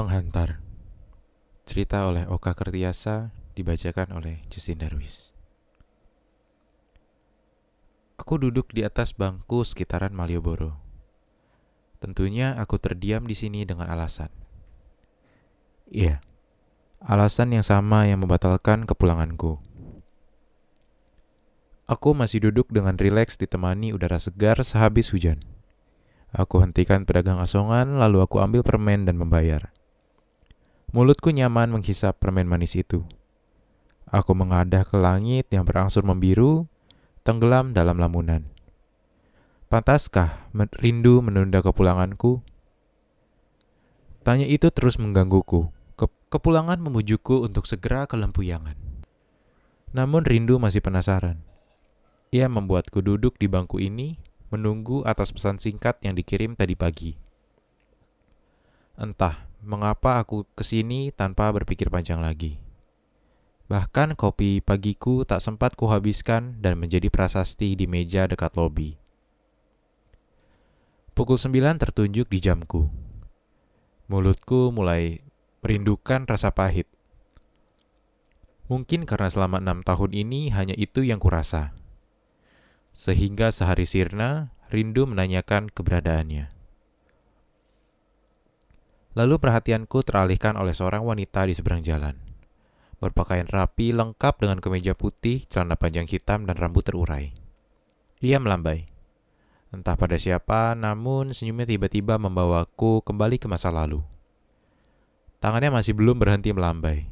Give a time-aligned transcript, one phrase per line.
[0.00, 0.64] Penghantar.
[1.68, 5.28] Cerita oleh Oka Kertiasa Dibacakan oleh Justin Darwis
[8.16, 10.80] Aku duduk di atas bangku sekitaran Malioboro.
[12.00, 14.32] Tentunya aku terdiam di sini dengan alasan.
[15.92, 16.24] Iya,
[17.04, 19.60] alasan yang sama yang membatalkan kepulanganku.
[21.84, 25.44] Aku masih duduk dengan rileks ditemani udara segar sehabis hujan.
[26.32, 29.68] Aku hentikan pedagang asongan, lalu aku ambil permen dan membayar.
[30.90, 33.06] Mulutku nyaman menghisap permen manis itu.
[34.10, 36.66] Aku mengadah ke langit yang berangsur membiru,
[37.22, 38.50] tenggelam dalam lamunan.
[39.70, 40.50] Pantaskah
[40.82, 42.42] rindu menunda kepulanganku?
[44.26, 45.70] Tanya itu terus menggangguku.
[45.94, 48.74] Ke kepulangan memujukku untuk segera ke lempuyangan.
[49.94, 51.38] Namun rindu masih penasaran.
[52.34, 54.18] Ia membuatku duduk di bangku ini,
[54.50, 57.14] menunggu atas pesan singkat yang dikirim tadi pagi.
[58.98, 62.60] Entah mengapa aku ke sini tanpa berpikir panjang lagi.
[63.70, 68.98] Bahkan kopi pagiku tak sempat kuhabiskan dan menjadi prasasti di meja dekat lobi.
[71.14, 72.90] Pukul sembilan tertunjuk di jamku.
[74.10, 75.22] Mulutku mulai
[75.62, 76.90] merindukan rasa pahit.
[78.66, 81.74] Mungkin karena selama enam tahun ini hanya itu yang kurasa.
[82.90, 86.59] Sehingga sehari sirna, rindu menanyakan keberadaannya.
[89.18, 92.14] Lalu perhatianku teralihkan oleh seorang wanita di seberang jalan.
[93.02, 97.34] Berpakaian rapi, lengkap dengan kemeja putih, celana panjang hitam, dan rambut terurai.
[98.22, 98.86] Ia melambai.
[99.74, 104.04] Entah pada siapa, namun senyumnya tiba-tiba membawaku kembali ke masa lalu.
[105.40, 107.08] Tangannya masih belum berhenti melambai.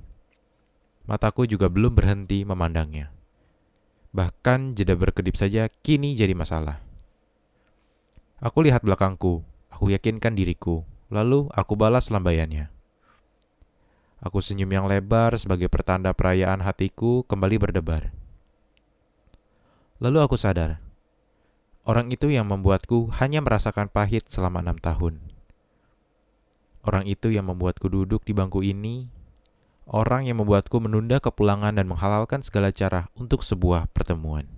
[1.08, 3.08] Mataku juga belum berhenti memandangnya.
[4.12, 6.84] Bahkan jeda berkedip saja kini jadi masalah.
[8.44, 9.40] Aku lihat belakangku,
[9.72, 12.68] aku yakinkan diriku, Lalu aku balas lambaiannya.
[14.20, 18.12] Aku senyum yang lebar sebagai pertanda perayaan hatiku kembali berdebar.
[20.04, 20.84] Lalu aku sadar,
[21.88, 25.22] orang itu yang membuatku hanya merasakan pahit selama enam tahun.
[26.84, 29.08] Orang itu yang membuatku duduk di bangku ini,
[29.88, 34.57] orang yang membuatku menunda kepulangan dan menghalalkan segala cara untuk sebuah pertemuan.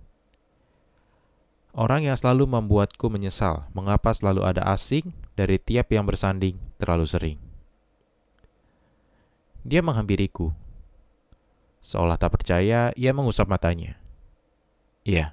[1.70, 7.38] Orang yang selalu membuatku menyesal mengapa selalu ada asing dari tiap yang bersanding terlalu sering.
[9.62, 10.50] Dia menghampiriku.
[11.80, 13.97] Seolah tak percaya, ia mengusap matanya.
[15.06, 15.32] Iya,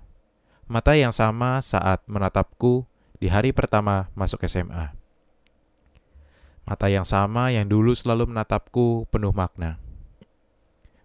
[0.70, 2.88] mata yang sama saat menatapku
[3.18, 4.94] di hari pertama masuk SMA.
[6.68, 9.80] Mata yang sama yang dulu selalu menatapku penuh makna.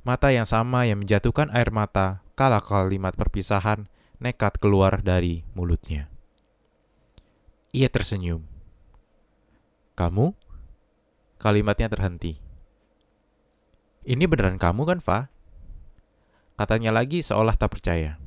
[0.02, 3.86] Mata yang sama yang menjatuhkan air mata kala kalimat perpisahan
[4.22, 6.06] nekat keluar dari mulutnya.
[7.74, 8.46] Ia tersenyum.
[9.98, 10.30] Kamu?
[11.42, 12.38] Kalimatnya terhenti.
[14.06, 15.18] Ini beneran kamu kan, Fa?
[16.54, 18.22] Katanya lagi seolah tak percaya.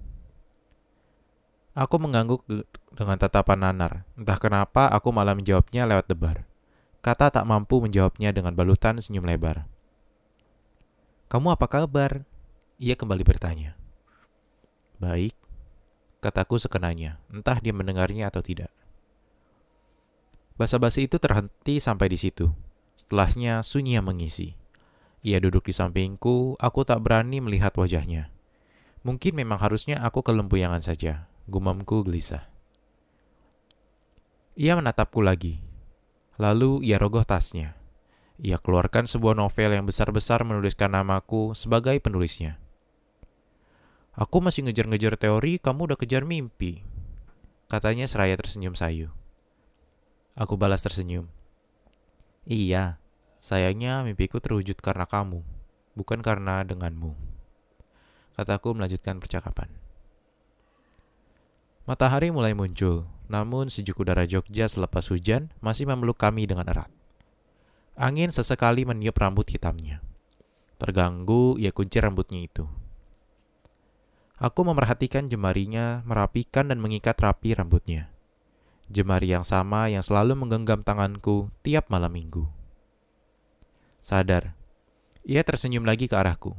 [1.75, 2.43] Aku mengangguk
[2.95, 4.07] dengan tatapan nanar.
[4.19, 6.47] Entah kenapa aku malah menjawabnya lewat debar.
[6.99, 9.67] Kata tak mampu menjawabnya dengan balutan senyum lebar.
[11.27, 12.23] Kamu apa kabar?
[12.79, 13.75] Ia kembali bertanya.
[14.99, 15.35] Baik,
[16.25, 18.73] kataku sekenanya, entah dia mendengarnya atau tidak.
[20.57, 22.49] Basa-basi itu terhenti sampai di situ.
[22.97, 24.57] Setelahnya sunyi yang mengisi.
[25.21, 28.33] Ia duduk di sampingku, aku tak berani melihat wajahnya.
[29.05, 32.49] Mungkin memang harusnya aku ke lempuyangan saja, gumamku gelisah.
[34.57, 35.61] Ia menatapku lagi.
[36.41, 37.77] Lalu ia rogoh tasnya.
[38.39, 42.57] Ia keluarkan sebuah novel yang besar-besar menuliskan namaku sebagai penulisnya.
[44.15, 46.87] Aku masih ngejar-ngejar teori, kamu udah kejar mimpi.
[47.67, 49.11] Katanya seraya tersenyum sayu.
[50.39, 51.27] Aku balas tersenyum.
[52.47, 52.95] Iya,
[53.43, 55.43] sayangnya mimpiku terwujud karena kamu,
[55.99, 57.11] bukan karena denganmu.
[58.39, 59.67] Kataku melanjutkan percakapan.
[61.83, 66.91] Matahari mulai muncul, namun sejuk udara Jogja selepas hujan masih memeluk kami dengan erat.
[67.99, 69.99] Angin sesekali meniup rambut hitamnya.
[70.79, 72.84] Terganggu, ia kunci rambutnya itu.
[74.35, 78.15] Aku memerhatikan jemarinya, merapikan dan mengikat rapi rambutnya
[78.85, 82.45] jemari yang sama yang selalu menggenggam tanganku tiap malam minggu.
[84.01, 84.53] Sadar,
[85.25, 86.53] ia tersenyum lagi ke arahku.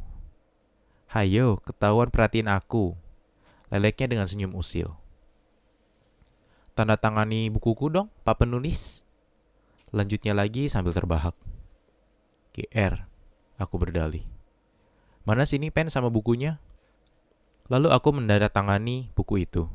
[1.06, 2.98] Hayo, ketahuan perhatiin aku.
[3.70, 4.90] Leleknya dengan senyum usil.
[6.74, 9.06] Tanda tangani bukuku dong, Pak Penulis.
[9.94, 11.32] Lanjutnya lagi sambil terbahak.
[12.52, 13.06] GR,
[13.56, 14.26] aku berdalih.
[15.22, 16.58] Mana sini pen sama bukunya?
[17.66, 19.66] Lalu aku mendaratangani buku itu.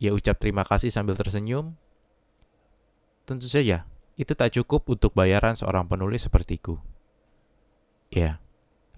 [0.00, 1.76] Ia ucap terima kasih sambil tersenyum.
[3.28, 3.86] Tentu saja,
[4.18, 6.80] itu tak cukup untuk bayaran seorang penulis sepertiku.
[8.12, 8.42] Ya,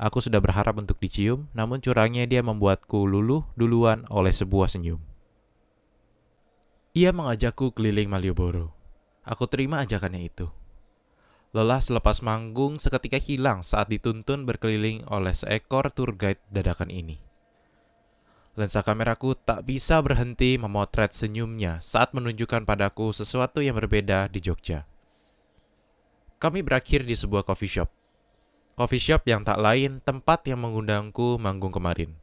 [0.01, 5.03] aku sudah berharap untuk dicium, namun curangnya dia membuatku luluh duluan oleh sebuah senyum.
[6.95, 8.71] Ia mengajakku keliling Malioboro.
[9.27, 10.47] Aku terima ajakannya itu.
[11.51, 17.34] Lelah selepas manggung seketika hilang saat dituntun berkeliling oleh seekor tour guide dadakan ini.
[18.55, 24.87] Lensa kameraku tak bisa berhenti memotret senyumnya saat menunjukkan padaku sesuatu yang berbeda di Jogja.
[26.39, 27.91] Kami berakhir di sebuah coffee shop.
[28.79, 32.15] Coffee shop yang tak lain tempat yang mengundangku manggung kemarin.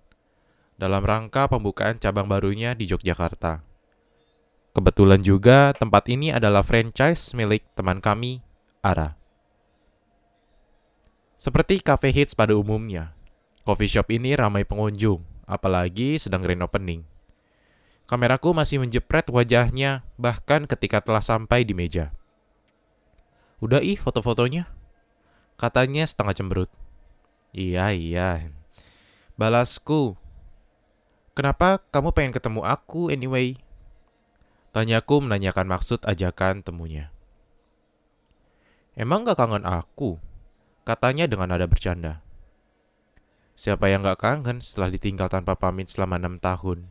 [0.79, 3.59] Dalam rangka pembukaan cabang barunya di Yogyakarta.
[4.71, 8.39] Kebetulan juga tempat ini adalah franchise milik teman kami,
[8.79, 9.19] Ara.
[11.35, 13.11] Seperti cafe hits pada umumnya,
[13.67, 17.03] coffee shop ini ramai pengunjung, apalagi sedang grand opening.
[18.07, 22.15] Kameraku masih menjepret wajahnya bahkan ketika telah sampai di meja.
[23.59, 24.71] Udah ih foto-fotonya.
[25.59, 26.71] Katanya setengah cemberut.
[27.51, 28.47] Iya, iya.
[29.35, 30.15] Balasku.
[31.35, 33.59] Kenapa kamu pengen ketemu aku anyway?
[34.71, 37.11] Tanyaku menanyakan maksud ajakan temunya.
[38.95, 40.19] Emang gak kangen aku?
[40.83, 42.23] Katanya dengan nada bercanda.
[43.61, 46.89] Siapa yang gak kangen setelah ditinggal tanpa pamit selama enam tahun?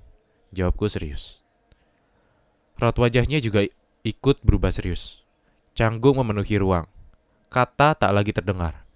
[0.54, 1.42] Jawabku serius.
[2.78, 3.66] Raut wajahnya juga
[4.06, 5.26] ikut berubah serius.
[5.74, 6.86] Canggung memenuhi ruang.
[7.50, 8.86] Kata tak lagi terdengar.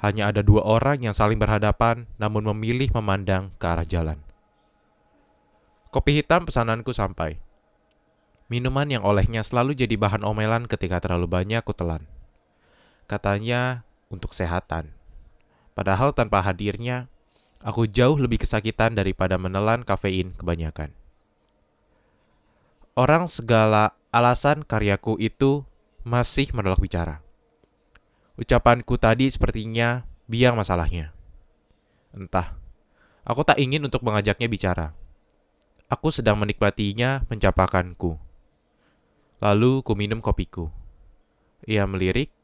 [0.00, 4.16] Hanya ada dua orang yang saling berhadapan namun memilih memandang ke arah jalan.
[5.92, 7.36] Kopi hitam pesananku sampai.
[8.48, 12.08] Minuman yang olehnya selalu jadi bahan omelan ketika terlalu banyak kutelan.
[13.04, 14.96] Katanya untuk kesehatan.
[15.76, 17.12] Padahal tanpa hadirnya,
[17.62, 20.94] aku jauh lebih kesakitan daripada menelan kafein kebanyakan.
[22.98, 25.62] Orang segala alasan karyaku itu
[26.02, 27.22] masih menolak bicara.
[28.38, 31.14] Ucapanku tadi sepertinya biang masalahnya.
[32.14, 32.58] Entah,
[33.22, 34.86] aku tak ingin untuk mengajaknya bicara.
[35.88, 38.18] Aku sedang menikmatinya mencapakanku.
[39.38, 40.68] Lalu ku minum kopiku.
[41.66, 42.34] Ia melirik,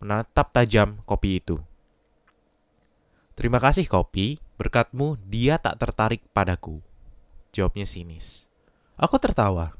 [0.00, 1.60] menatap tajam kopi itu.
[3.36, 6.80] Terima kasih kopi, berkatmu dia tak tertarik padaku.
[7.52, 8.48] Jawabnya sinis.
[8.96, 9.76] Aku tertawa.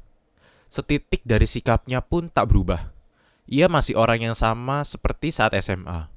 [0.69, 2.93] Setitik dari sikapnya pun tak berubah.
[3.49, 6.07] Ia masih orang yang sama seperti saat SMA.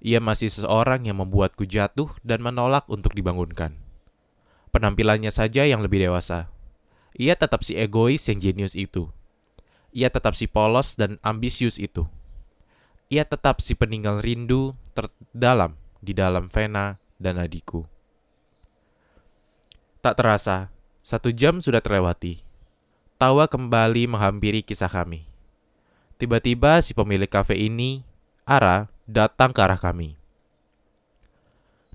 [0.00, 3.76] Ia masih seseorang yang membuatku jatuh dan menolak untuk dibangunkan.
[4.72, 6.48] Penampilannya saja yang lebih dewasa.
[7.18, 9.12] Ia tetap si egois yang jenius itu.
[9.92, 12.08] Ia tetap si polos dan ambisius itu
[13.08, 17.86] ia tetap si peninggal rindu terdalam di dalam vena dan adikku.
[19.98, 20.70] Tak terasa,
[21.02, 22.42] satu jam sudah terlewati.
[23.18, 25.26] Tawa kembali menghampiri kisah kami.
[26.22, 28.06] Tiba-tiba si pemilik kafe ini,
[28.46, 30.14] Ara, datang ke arah kami.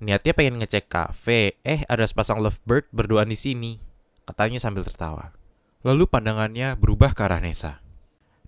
[0.03, 3.79] Niatnya pengen ngecek kafe, eh ada sepasang lovebird berduaan di sini,
[4.27, 5.31] katanya sambil tertawa.
[5.87, 7.79] Lalu pandangannya berubah ke arah Nesa.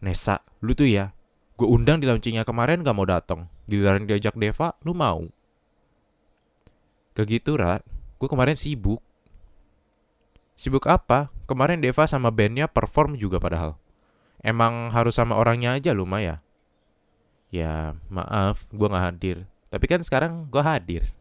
[0.04, 1.16] Nesa, lu tuh ya,
[1.56, 3.48] Gue undang di launchingnya kemarin gak mau datang.
[3.72, 5.24] Giliran diajak Deva, lu mau?
[7.16, 7.80] Gak gitu, Ra.
[8.20, 9.00] Gue kemarin sibuk.
[10.60, 11.32] Sibuk apa?
[11.48, 13.80] Kemarin Deva sama bandnya perform juga padahal.
[14.44, 16.44] Emang harus sama orangnya aja lu, Maya?
[17.50, 19.38] Ya, maaf, gue gak hadir.
[19.72, 21.16] Tapi kan sekarang gue hadir.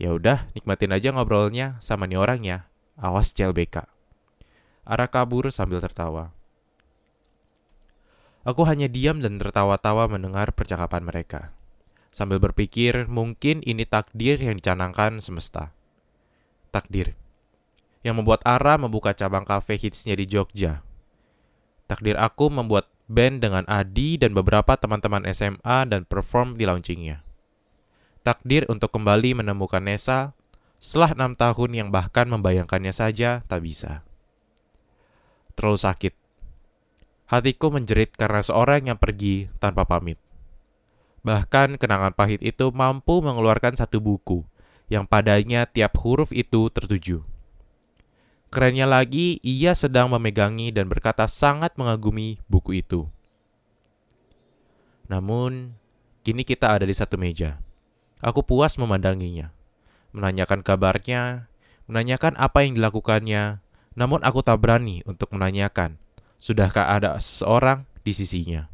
[0.00, 2.66] Ya udah, nikmatin aja ngobrolnya sama nih orangnya.
[2.96, 3.84] Awas CLBK.
[4.88, 6.34] Ara kabur sambil tertawa.
[8.42, 11.54] Aku hanya diam dan tertawa-tawa mendengar percakapan mereka.
[12.12, 15.72] Sambil berpikir, mungkin ini takdir yang dicanangkan semesta.
[16.68, 17.16] Takdir.
[18.04, 20.84] Yang membuat Ara membuka cabang kafe hitsnya di Jogja.
[21.88, 27.24] Takdir aku membuat band dengan Adi dan beberapa teman-teman SMA dan perform di launchingnya.
[28.22, 30.36] Takdir untuk kembali menemukan Nesa
[30.78, 34.06] setelah enam tahun yang bahkan membayangkannya saja tak bisa.
[35.58, 36.14] Terlalu sakit
[37.32, 40.20] Hatiku menjerit karena seorang yang pergi tanpa pamit.
[41.22, 44.42] Bahkan kenangan pahit itu mampu mengeluarkan satu buku
[44.90, 47.22] yang padanya tiap huruf itu tertuju.
[48.52, 53.08] Kerennya lagi, ia sedang memegangi dan berkata sangat mengagumi buku itu.
[55.08, 55.72] Namun,
[56.20, 57.62] kini kita ada di satu meja.
[58.20, 59.56] Aku puas memandanginya,
[60.12, 61.48] menanyakan kabarnya,
[61.88, 63.64] menanyakan apa yang dilakukannya,
[63.96, 65.96] namun aku tak berani untuk menanyakan
[66.42, 68.66] Sudahkah ada seseorang di sisinya?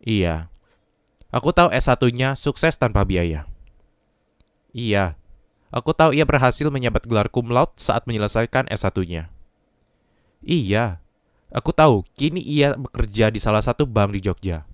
[0.00, 0.48] Iya.
[1.32, 3.48] Aku tahu S1-nya sukses tanpa biaya.
[4.76, 5.16] Iya.
[5.72, 9.32] Aku tahu ia berhasil menyabat gelar cum laude saat menyelesaikan S1-nya.
[10.44, 11.00] Iya.
[11.48, 14.68] Aku tahu kini ia bekerja di salah satu bank di Jogja.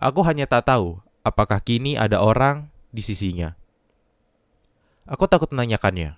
[0.00, 3.52] Aku hanya tak tahu apakah kini ada orang di sisinya.
[5.04, 6.16] Aku takut menanyakannya.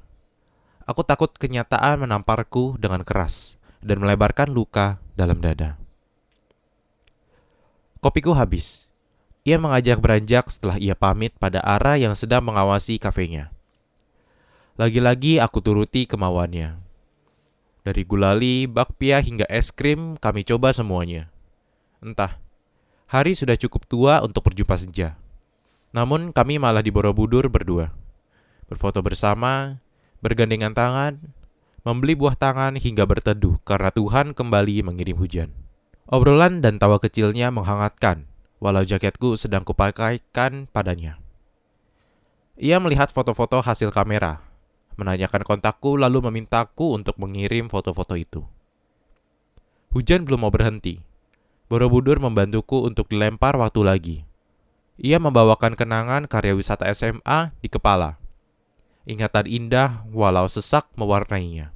[0.86, 5.80] Aku takut kenyataan menamparku dengan keras dan melebarkan luka dalam dada.
[7.98, 8.86] Kopiku habis.
[9.44, 13.52] Ia mengajak beranjak setelah ia pamit pada arah yang sedang mengawasi kafenya.
[14.80, 16.80] Lagi-lagi aku turuti kemauannya.
[17.84, 21.28] Dari gulali, bakpia hingga es krim kami coba semuanya.
[22.00, 22.40] Entah,
[23.04, 25.20] hari sudah cukup tua untuk berjumpa senja.
[25.92, 27.92] Namun kami malah di Borobudur berdua.
[28.64, 29.76] Berfoto bersama,
[30.24, 31.20] bergandengan tangan,
[31.84, 35.52] membeli buah tangan hingga berteduh karena Tuhan kembali mengirim hujan.
[36.08, 38.24] Obrolan dan tawa kecilnya menghangatkan,
[38.64, 41.20] walau jaketku sedang kupakaikan padanya.
[42.56, 44.40] Ia melihat foto-foto hasil kamera,
[44.96, 48.40] menanyakan kontakku lalu memintaku untuk mengirim foto-foto itu.
[49.92, 51.04] Hujan belum mau berhenti.
[51.68, 54.18] Borobudur membantuku untuk dilempar waktu lagi.
[54.96, 58.16] Ia membawakan kenangan karya wisata SMA di kepala.
[59.04, 61.74] Ingatan indah walau sesak mewarnainya.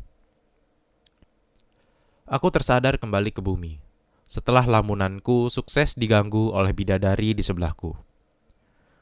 [2.25, 3.88] Aku tersadar kembali ke bumi.
[4.28, 7.97] Setelah lamunanku sukses diganggu oleh bidadari di sebelahku.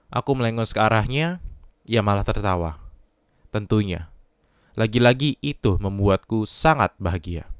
[0.06, 1.42] Aku melengos ke arahnya,
[1.82, 2.78] ia malah tertawa.
[3.50, 4.06] Tentunya,
[4.78, 7.50] lagi-lagi itu membuatku sangat bahagia.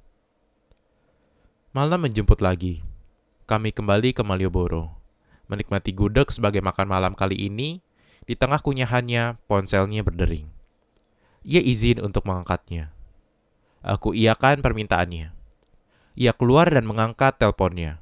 [1.75, 2.87] Malam menjemput lagi.
[3.51, 4.95] Kami kembali ke Malioboro.
[5.51, 7.83] Menikmati gudeg sebagai makan malam kali ini,
[8.31, 10.47] di tengah kunyahannya ponselnya berdering.
[11.43, 12.95] Ia izin untuk mengangkatnya.
[13.83, 15.36] Aku iakan permintaannya.
[16.17, 18.01] Ia keluar dan mengangkat teleponnya.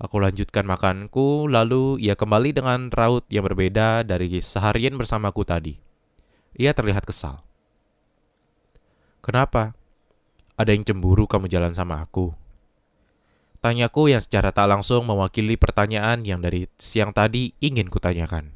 [0.00, 5.74] Aku lanjutkan makanku, lalu ia kembali dengan raut yang berbeda dari seharian bersamaku tadi.
[6.56, 7.44] Ia terlihat kesal.
[9.20, 9.76] Kenapa?
[10.56, 12.32] Ada yang cemburu kamu jalan sama aku?
[13.60, 18.54] Tanyaku yang secara tak langsung mewakili pertanyaan yang dari siang tadi ingin kutanyakan.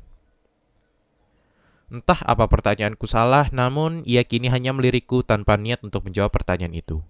[1.92, 7.04] Entah apa pertanyaanku salah, namun ia kini hanya melirikku tanpa niat untuk menjawab pertanyaan itu.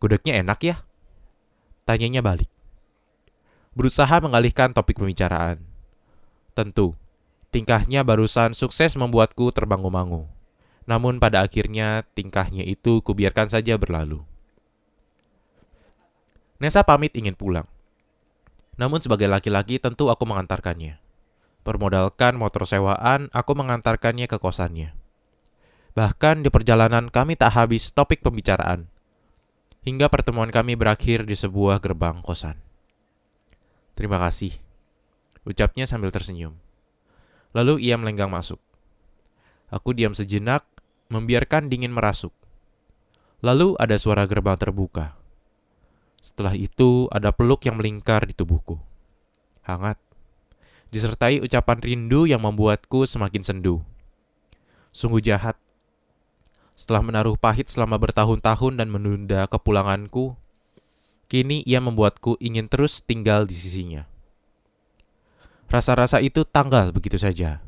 [0.00, 0.76] Gudegnya enak ya?
[1.84, 2.48] Tanyanya balik.
[3.76, 5.62] Berusaha mengalihkan topik pembicaraan.
[6.56, 6.98] Tentu,
[7.50, 10.30] Tingkahnya barusan sukses membuatku terbangu-bangu.
[10.86, 14.22] Namun pada akhirnya tingkahnya itu kubiarkan saja berlalu.
[16.62, 17.66] Nesa pamit ingin pulang.
[18.78, 21.02] Namun sebagai laki-laki tentu aku mengantarkannya.
[21.66, 24.94] Permodalkan motor sewaan, aku mengantarkannya ke kosannya.
[25.98, 28.86] Bahkan di perjalanan kami tak habis topik pembicaraan.
[29.80, 32.60] Hingga pertemuan kami berakhir di sebuah gerbang kosan.
[33.96, 34.52] Terima kasih.
[35.48, 36.52] Ucapnya sambil tersenyum.
[37.56, 38.60] Lalu ia melenggang masuk.
[39.72, 40.68] Aku diam sejenak,
[41.08, 42.34] membiarkan dingin merasuk.
[43.40, 45.16] Lalu ada suara gerbang terbuka.
[46.20, 48.76] Setelah itu ada peluk yang melingkar di tubuhku.
[49.64, 49.96] Hangat.
[50.92, 53.80] Disertai ucapan rindu yang membuatku semakin sendu.
[54.92, 55.56] Sungguh jahat.
[56.80, 60.32] Setelah menaruh pahit selama bertahun-tahun dan menunda kepulanganku,
[61.28, 64.08] kini ia membuatku ingin terus tinggal di sisinya.
[65.68, 67.60] Rasa-rasa itu tanggal begitu saja.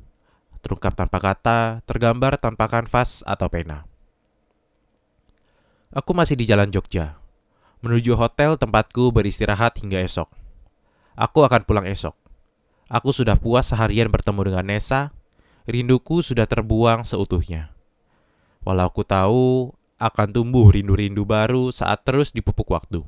[0.65, 3.85] Terungkap tanpa kata, tergambar tanpa kanvas atau pena.
[5.93, 7.21] Aku masih di jalan Jogja,
[7.85, 10.33] menuju hotel tempatku beristirahat hingga esok.
[11.21, 12.17] Aku akan pulang esok.
[12.89, 15.13] Aku sudah puas seharian bertemu dengan Nesa,
[15.69, 17.72] rinduku sudah terbuang seutuhnya.
[18.63, 23.03] Walau aku tahu akan tumbuh rindu-rindu baru saat terus dipupuk waktu.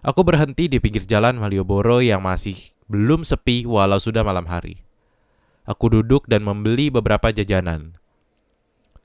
[0.00, 4.80] Aku berhenti di pinggir jalan Malioboro yang masih belum sepi walau sudah malam hari.
[5.68, 8.00] Aku duduk dan membeli beberapa jajanan.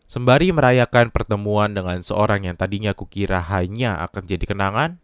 [0.08, 5.02] Sembari merayakan pertemuan dengan seorang yang tadinya kukira hanya akan jadi kenangan,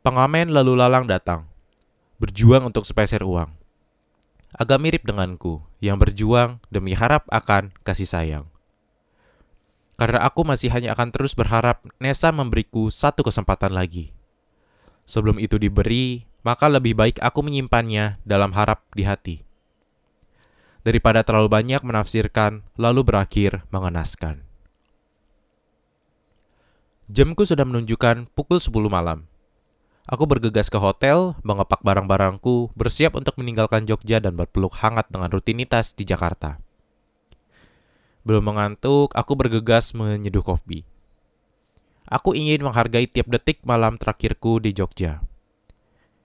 [0.00, 1.50] pengamen lalu lalang datang,
[2.16, 3.52] berjuang untuk sepeser uang.
[4.56, 8.46] Agak mirip denganku, yang berjuang demi harap akan kasih sayang.
[9.96, 14.12] Karena aku masih hanya akan terus berharap Nesa memberiku satu kesempatan lagi.
[15.08, 19.36] Sebelum itu diberi, maka lebih baik aku menyimpannya dalam harap di hati.
[20.84, 24.46] Daripada terlalu banyak menafsirkan, lalu berakhir mengenaskan.
[27.06, 29.30] Jamku sudah menunjukkan pukul 10 malam.
[30.06, 35.98] Aku bergegas ke hotel, mengepak barang-barangku, bersiap untuk meninggalkan Jogja dan berpeluk hangat dengan rutinitas
[35.98, 36.62] di Jakarta.
[38.26, 40.82] Belum mengantuk, aku bergegas menyeduh kopi.
[42.10, 45.22] Aku ingin menghargai tiap detik malam terakhirku di Jogja.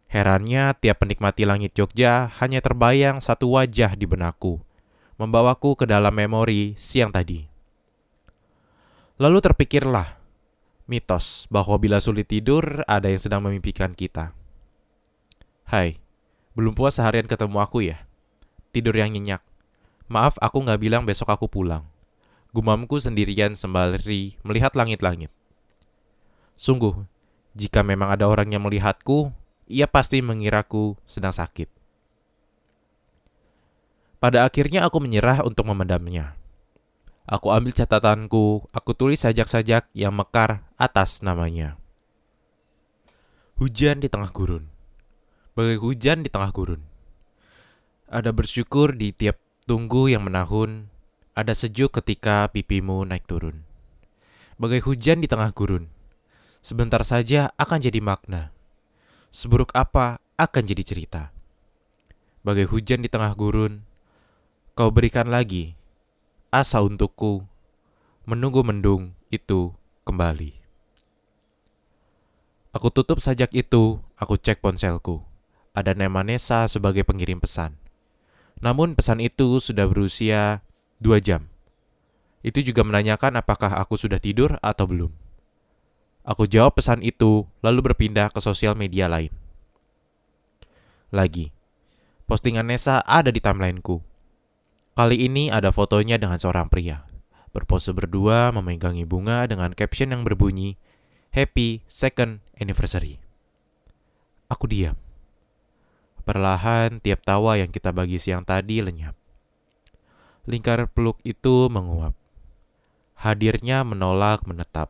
[0.09, 4.57] Herannya, tiap menikmati langit Jogja hanya terbayang satu wajah di benakku,
[5.21, 7.45] membawaku ke dalam memori siang tadi.
[9.21, 10.17] Lalu terpikirlah,
[10.89, 14.33] Mitos bahwa bila sulit tidur, ada yang sedang memimpikan kita.
[15.69, 16.01] Hai,
[16.57, 18.09] belum puas seharian ketemu aku ya?
[18.73, 19.50] Tidur yang nyenyak.
[20.11, 21.87] Maaf, aku nggak bilang besok aku pulang.
[22.51, 25.31] Gumamku sendirian sembari melihat langit-langit.
[26.59, 27.07] Sungguh,
[27.55, 29.31] jika memang ada orang yang melihatku,
[29.71, 31.71] ia pasti mengiraku sedang sakit.
[34.19, 36.35] Pada akhirnya aku menyerah untuk memendamnya.
[37.25, 41.79] Aku ambil catatanku, aku tulis sajak-sajak yang mekar atas namanya.
[43.57, 44.67] Hujan di tengah gurun.
[45.57, 46.83] Bagai hujan di tengah gurun.
[48.11, 50.89] Ada bersyukur di tiap tunggu yang menahun,
[51.37, 53.63] ada sejuk ketika pipimu naik turun.
[54.61, 55.89] Bagai hujan di tengah gurun.
[56.61, 58.53] Sebentar saja akan jadi makna.
[59.33, 61.33] Seburuk apa akan jadi cerita.
[62.45, 63.81] Bagai hujan di tengah gurun,
[64.77, 65.73] kau berikan lagi
[66.51, 67.47] asa untukku
[68.27, 69.73] menunggu mendung itu
[70.05, 70.53] kembali.
[72.71, 75.23] Aku tutup sajak itu, aku cek ponselku.
[75.73, 77.80] Ada nama Nesa sebagai pengirim pesan.
[78.61, 80.61] Namun pesan itu sudah berusia
[81.01, 81.49] dua jam.
[82.45, 85.11] Itu juga menanyakan apakah aku sudah tidur atau belum.
[86.21, 89.33] Aku jawab pesan itu, lalu berpindah ke sosial media lain.
[91.09, 91.49] Lagi,
[92.29, 94.01] postingan Nesa ada di timelineku.
[94.93, 97.09] Kali ini ada fotonya dengan seorang pria.
[97.51, 100.77] Berpose berdua memegangi bunga dengan caption yang berbunyi,
[101.33, 103.17] Happy Second Anniversary.
[104.47, 104.95] Aku diam.
[106.21, 109.17] Perlahan tiap tawa yang kita bagi siang tadi lenyap.
[110.45, 112.13] Lingkar peluk itu menguap.
[113.17, 114.89] Hadirnya menolak menetap.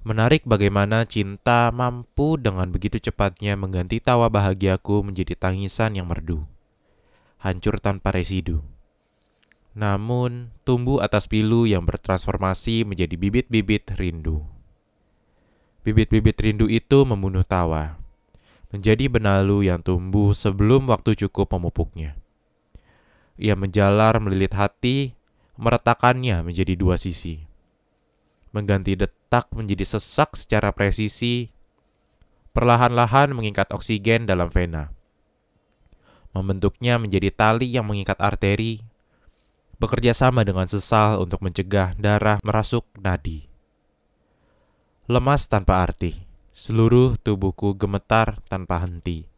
[0.00, 6.48] Menarik bagaimana cinta mampu dengan begitu cepatnya mengganti tawa bahagiaku menjadi tangisan yang merdu
[7.40, 8.60] hancur tanpa residu.
[9.72, 14.44] Namun, tumbuh atas pilu yang bertransformasi menjadi bibit-bibit rindu.
[15.80, 17.96] Bibit-bibit rindu itu membunuh tawa,
[18.70, 22.18] menjadi benalu yang tumbuh sebelum waktu cukup memupuknya.
[23.38, 25.14] Ia menjalar melilit hati,
[25.58, 27.46] meretakannya menjadi dua sisi.
[28.50, 31.50] Mengganti detak menjadi sesak secara presisi,
[32.50, 34.90] perlahan-lahan mengikat oksigen dalam vena
[36.30, 38.82] membentuknya menjadi tali yang mengikat arteri,
[39.82, 43.50] bekerja sama dengan sesal untuk mencegah darah merasuk nadi.
[45.10, 49.30] Lemas tanpa arti, seluruh tubuhku gemetar tanpa henti.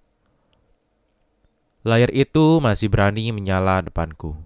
[1.84, 4.38] Layar itu masih berani menyala depanku.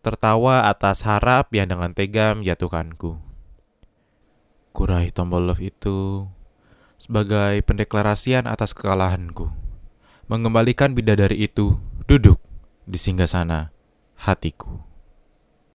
[0.00, 3.18] Tertawa atas harap yang dengan tega menjatuhkanku.
[4.72, 6.30] Kurai tombol love itu
[6.98, 9.68] sebagai pendeklarasian atas kekalahanku
[10.28, 12.36] mengembalikan bidadari itu duduk
[12.84, 13.72] di singgah sana
[14.20, 14.87] hatiku.